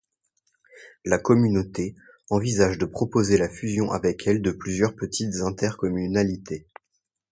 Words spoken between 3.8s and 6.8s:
avec elle de plusieurs petites intercommunalités.